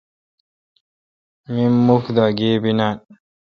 [1.51, 2.95] می مکھدا گیبی نان۔